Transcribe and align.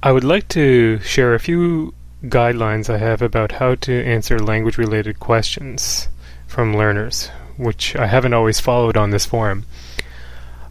I 0.00 0.12
would 0.12 0.22
like 0.22 0.46
to 0.50 1.00
share 1.00 1.34
a 1.34 1.40
few 1.40 1.92
guidelines 2.22 2.88
I 2.88 2.98
have 2.98 3.20
about 3.20 3.50
how 3.50 3.74
to 3.74 4.04
answer 4.04 4.38
language 4.38 4.78
related 4.78 5.18
questions 5.18 6.06
from 6.46 6.76
learners, 6.76 7.30
which 7.56 7.96
I 7.96 8.06
haven't 8.06 8.32
always 8.32 8.60
followed 8.60 8.96
on 8.96 9.10
this 9.10 9.26
forum. 9.26 9.64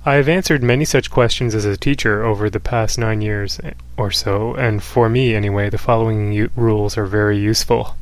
I 0.05 0.13
have 0.13 0.29
answered 0.29 0.63
many 0.63 0.85
such 0.85 1.11
questions 1.11 1.53
as 1.53 1.65
a 1.65 1.75
teacher 1.75 2.23
over 2.23 2.49
the 2.49 2.61
past 2.61 2.97
nine 2.97 3.19
years 3.19 3.59
eh, 3.65 3.73
or 3.97 4.11
so, 4.11 4.55
and 4.55 4.81
for 4.81 5.09
me 5.09 5.35
anyway, 5.35 5.69
the 5.69 5.77
following 5.77 6.31
u- 6.31 6.49
rules 6.55 6.97
are 6.97 7.05
very 7.05 7.37
useful. 7.37 7.97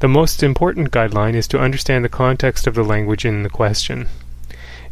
The 0.00 0.08
most 0.08 0.42
important 0.42 0.90
guideline 0.90 1.34
is 1.34 1.46
to 1.46 1.60
understand 1.60 2.04
the 2.04 2.08
context 2.08 2.66
of 2.66 2.74
the 2.74 2.82
language 2.82 3.24
in 3.24 3.44
the 3.44 3.48
question. 3.48 4.08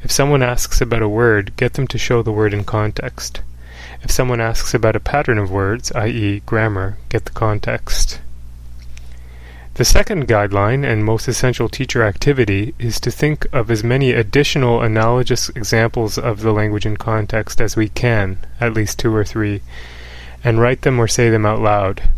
If 0.00 0.12
someone 0.12 0.44
asks 0.44 0.80
about 0.80 1.02
a 1.02 1.08
word, 1.08 1.56
get 1.56 1.72
them 1.72 1.88
to 1.88 1.98
show 1.98 2.22
the 2.22 2.30
word 2.30 2.54
in 2.54 2.62
context. 2.62 3.40
If 4.02 4.10
someone 4.10 4.40
asks 4.40 4.74
about 4.74 4.96
a 4.96 5.00
pattern 5.00 5.38
of 5.38 5.50
words, 5.50 5.90
i.e., 5.92 6.40
grammar, 6.46 6.98
get 7.08 7.24
the 7.24 7.32
context. 7.32 8.20
The 9.74 9.84
second 9.84 10.26
guideline 10.26 10.84
and 10.84 11.04
most 11.04 11.28
essential 11.28 11.68
teacher 11.68 12.02
activity 12.02 12.74
is 12.80 12.98
to 12.98 13.12
think 13.12 13.46
of 13.52 13.70
as 13.70 13.84
many 13.84 14.10
additional 14.10 14.82
analogous 14.82 15.50
examples 15.50 16.18
of 16.18 16.40
the 16.40 16.52
language 16.52 16.84
in 16.84 16.96
context 16.96 17.60
as 17.60 17.76
we 17.76 17.88
can, 17.88 18.38
at 18.60 18.74
least 18.74 18.98
two 18.98 19.14
or 19.14 19.24
three, 19.24 19.62
and 20.42 20.60
write 20.60 20.82
them 20.82 20.98
or 20.98 21.06
say 21.06 21.30
them 21.30 21.46
out 21.46 21.60
loud. 21.60 22.08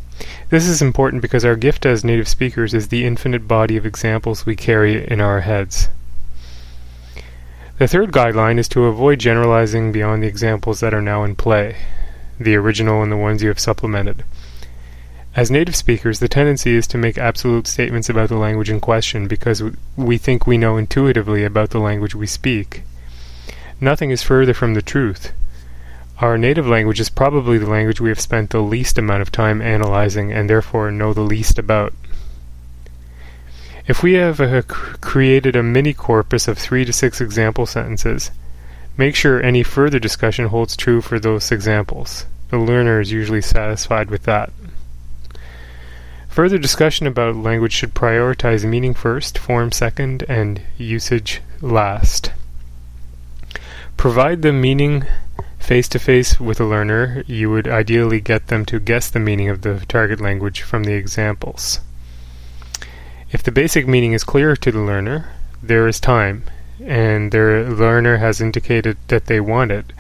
This 0.49 0.67
is 0.67 0.81
important 0.81 1.21
because 1.21 1.45
our 1.45 1.55
gift 1.55 1.85
as 1.85 2.03
native 2.03 2.29
speakers 2.29 2.73
is 2.73 2.89
the 2.89 3.05
infinite 3.05 3.47
body 3.47 3.77
of 3.77 3.85
examples 3.85 4.47
we 4.47 4.57
carry 4.57 5.07
in 5.07 5.21
our 5.21 5.41
heads. 5.41 5.89
The 7.81 7.89
third 7.89 8.13
guideline 8.13 8.59
is 8.59 8.69
to 8.77 8.85
avoid 8.85 9.21
generalizing 9.21 9.91
beyond 9.91 10.23
the 10.23 10.27
examples 10.27 10.81
that 10.81 10.93
are 10.93 11.01
now 11.01 11.25
in 11.25 11.35
play, 11.35 11.77
the 12.39 12.55
original 12.57 13.03
and 13.03 13.11
the 13.11 13.17
ones 13.17 13.43
you 13.43 13.49
have 13.49 13.59
supplemented. 13.59 14.23
As 15.35 15.51
native 15.51 15.75
speakers, 15.75 16.19
the 16.19 16.29
tendency 16.29 16.75
is 16.77 16.87
to 16.89 16.99
make 16.99 17.17
absolute 17.17 17.67
statements 17.67 18.11
about 18.11 18.29
the 18.29 18.37
language 18.37 18.69
in 18.69 18.81
question 18.81 19.27
because 19.27 19.63
we 19.97 20.19
think 20.19 20.47
we 20.47 20.59
know 20.59 20.77
intuitively 20.77 21.43
about 21.43 21.71
the 21.71 21.81
language 21.81 22.15
we 22.15 22.27
speak. 22.27 22.83
Nothing 23.81 24.11
is 24.11 24.23
further 24.23 24.53
from 24.53 24.75
the 24.75 24.83
truth. 24.83 25.33
Our 26.19 26.37
native 26.37 26.67
language 26.67 27.01
is 27.01 27.09
probably 27.09 27.57
the 27.57 27.71
language 27.71 27.99
we 27.99 28.11
have 28.11 28.21
spent 28.21 28.51
the 28.51 28.61
least 28.61 28.99
amount 28.99 29.23
of 29.23 29.33
time 29.33 29.63
analyzing 29.63 30.35
and 30.35 30.51
therefore 30.51 30.91
know 30.91 31.15
the 31.15 31.23
least 31.23 31.59
about. 31.59 31.95
If 33.91 34.05
we 34.05 34.13
have 34.13 34.41
uh, 34.41 34.63
created 35.01 35.57
a 35.57 35.65
mini 35.65 35.93
corpus 35.93 36.47
of 36.47 36.57
three 36.57 36.85
to 36.85 36.93
six 36.93 37.21
example 37.21 37.67
sentences, 37.67 38.31
make 38.97 39.17
sure 39.17 39.43
any 39.43 39.65
further 39.65 39.99
discussion 39.99 40.47
holds 40.47 40.77
true 40.77 41.01
for 41.01 41.19
those 41.19 41.51
examples. 41.51 42.25
The 42.51 42.59
learner 42.59 43.01
is 43.01 43.11
usually 43.11 43.43
satisfied 43.43 44.09
with 44.09 44.23
that. 44.23 44.53
Further 46.29 46.57
discussion 46.57 47.09
about 47.09 47.35
language 47.35 47.73
should 47.73 47.93
prioritize 47.93 48.65
meaning 48.65 48.95
first, 48.95 49.37
form 49.37 49.73
second, 49.73 50.23
and 50.29 50.63
usage 50.79 51.43
last. 51.61 52.31
Provide 53.97 54.43
the 54.43 54.53
meaning 54.53 55.05
face 55.59 55.89
to 55.89 55.99
face 55.99 56.39
with 56.39 56.61
a 56.61 56.65
learner. 56.65 57.25
You 57.27 57.51
would 57.51 57.67
ideally 57.67 58.21
get 58.21 58.47
them 58.47 58.65
to 58.67 58.79
guess 58.79 59.11
the 59.11 59.19
meaning 59.19 59.49
of 59.49 59.63
the 59.63 59.85
target 59.89 60.21
language 60.21 60.63
from 60.63 60.85
the 60.85 60.95
examples. 60.95 61.81
If 63.33 63.43
the 63.43 63.53
basic 63.53 63.87
meaning 63.87 64.13
is 64.13 64.25
clear 64.25 64.57
to 64.57 64.73
the 64.73 64.81
learner, 64.81 65.33
there 65.63 65.87
is 65.87 66.01
time, 66.01 66.45
and 66.85 67.31
the 67.31 67.67
learner 67.69 68.17
has 68.17 68.41
indicated 68.41 68.97
that 69.09 69.27
they 69.27 69.41
want 69.41 69.71
it, 69.71 69.93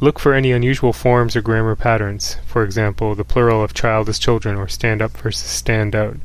Look 0.00 0.18
for 0.18 0.34
any 0.34 0.50
unusual 0.50 0.92
forms 0.92 1.36
or 1.36 1.40
grammar 1.40 1.76
patterns, 1.76 2.36
for 2.46 2.64
example, 2.64 3.14
the 3.14 3.24
plural 3.24 3.62
of 3.62 3.74
child 3.74 4.08
is 4.08 4.18
children 4.18 4.56
or 4.56 4.66
stand 4.66 5.00
up 5.00 5.16
versus 5.16 5.48
stand 5.48 5.94
out. 5.94 6.16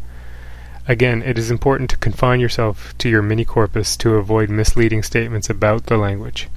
Again, 0.87 1.21
it 1.21 1.37
is 1.37 1.52
important 1.52 1.89
to 1.91 1.97
confine 1.97 2.39
yourself 2.39 2.97
to 2.97 3.07
your 3.07 3.21
mini 3.21 3.45
corpus 3.45 3.95
to 3.97 4.15
avoid 4.15 4.49
misleading 4.49 5.03
statements 5.03 5.49
about 5.52 5.86
the 5.86 5.97
language. 5.97 6.49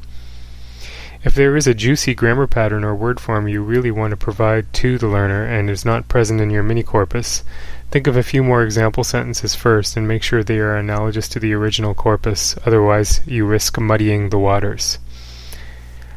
If 1.25 1.37
there 1.37 1.57
is 1.57 1.69
a 1.69 1.75
juicy 1.75 2.17
grammar 2.17 2.49
pattern 2.49 2.83
or 2.83 2.97
word 2.97 3.21
form 3.21 3.47
you 3.47 3.63
really 3.63 3.93
want 3.93 4.11
to 4.11 4.17
provide 4.17 4.73
to 4.73 4.99
the 4.99 5.07
learner 5.07 5.45
and 5.45 5.71
is 5.71 5.85
not 5.85 6.09
present 6.09 6.41
in 6.41 6.51
your 6.51 6.65
mini 6.65 6.83
corpus, 6.83 7.45
think 7.93 8.09
of 8.09 8.17
a 8.17 8.25
few 8.25 8.43
more 8.43 8.65
example 8.65 9.05
sentences 9.05 9.55
first 9.55 9.97
and 9.97 10.09
make 10.09 10.25
sure 10.25 10.43
they 10.43 10.59
are 10.59 10.77
analogous 10.77 11.29
to 11.29 11.39
the 11.39 11.53
original 11.53 11.95
corpus, 11.95 12.57
otherwise, 12.67 13.21
you 13.25 13.47
risk 13.47 13.79
muddying 13.79 14.31
the 14.31 14.39
waters. 14.39 14.99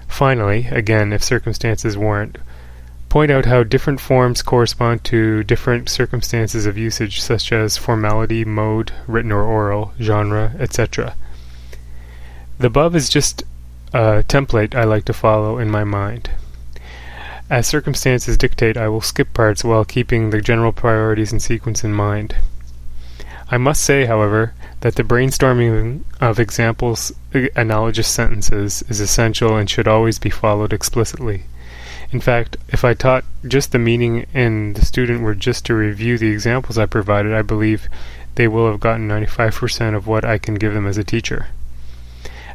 Finally, 0.07 0.67
again, 0.71 1.13
if 1.13 1.23
circumstances 1.23 1.95
warrant, 1.95 2.39
point 3.07 3.29
out 3.29 3.45
how 3.45 3.61
different 3.61 4.01
forms 4.01 4.41
correspond 4.41 5.03
to 5.03 5.43
different 5.43 5.87
circumstances 5.87 6.65
of 6.65 6.79
usage, 6.79 7.21
such 7.21 7.51
as 7.51 7.77
formality, 7.77 8.43
mode, 8.43 8.91
written 9.05 9.31
or 9.31 9.43
oral, 9.43 9.93
genre, 10.01 10.55
etc. 10.57 11.15
The 12.57 12.67
above 12.67 12.95
is 12.95 13.07
just 13.07 13.43
a 13.95 14.21
template 14.23 14.75
I 14.75 14.83
like 14.83 15.05
to 15.05 15.13
follow 15.13 15.57
in 15.57 15.71
my 15.71 15.85
mind. 15.85 16.29
As 17.49 17.65
circumstances 17.65 18.35
dictate, 18.35 18.75
I 18.75 18.89
will 18.89 18.99
skip 18.99 19.33
parts 19.33 19.63
while 19.63 19.85
keeping 19.85 20.31
the 20.31 20.41
general 20.41 20.73
priorities 20.73 21.31
and 21.31 21.41
sequence 21.41 21.81
in 21.81 21.93
mind. 21.93 22.35
I 23.49 23.57
must 23.57 23.81
say, 23.81 24.03
however, 24.03 24.53
that 24.81 24.95
the 24.95 25.03
brainstorming 25.03 26.03
of 26.19 26.41
examples 26.41 27.13
uh, 27.33 27.43
analogous 27.55 28.09
sentences 28.09 28.83
is 28.89 28.99
essential 28.99 29.55
and 29.55 29.69
should 29.69 29.87
always 29.87 30.19
be 30.19 30.29
followed 30.29 30.73
explicitly. 30.73 31.43
In 32.11 32.19
fact, 32.19 32.57
if 32.67 32.83
I 32.83 32.95
taught 32.95 33.23
just 33.47 33.71
the 33.71 33.79
meaning 33.79 34.25
and 34.33 34.75
the 34.75 34.83
student 34.83 35.21
were 35.21 35.35
just 35.35 35.65
to 35.67 35.73
review 35.73 36.17
the 36.17 36.31
examples 36.31 36.77
I 36.77 36.85
provided, 36.85 37.33
I 37.33 37.43
believe 37.43 37.87
they 38.35 38.49
will 38.49 38.69
have 38.69 38.81
gotten 38.81 39.07
95% 39.07 39.95
of 39.95 40.05
what 40.05 40.25
I 40.25 40.37
can 40.37 40.55
give 40.55 40.73
them 40.73 40.85
as 40.85 40.97
a 40.97 41.03
teacher. 41.05 41.47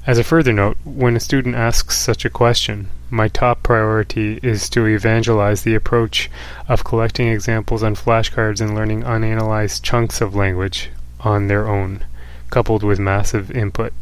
As 0.06 0.18
a 0.18 0.24
further 0.24 0.52
note, 0.52 0.78
when 0.82 1.14
a 1.14 1.20
student 1.20 1.54
asks 1.54 1.98
such 1.98 2.24
a 2.24 2.30
question, 2.30 2.88
my 3.10 3.28
top 3.28 3.62
priority 3.62 4.40
is 4.42 4.70
to 4.70 4.86
evangelize 4.86 5.62
the 5.62 5.74
approach 5.74 6.30
of 6.68 6.84
collecting 6.84 7.28
examples 7.28 7.82
on 7.82 7.94
flashcards 7.94 8.62
and 8.62 8.74
learning 8.74 9.02
unanalyzed 9.02 9.82
chunks 9.82 10.22
of 10.22 10.34
language 10.34 10.88
on 11.20 11.48
their 11.48 11.68
own, 11.68 12.02
coupled 12.48 12.82
with 12.82 12.98
massive 12.98 13.50
input. 13.50 13.92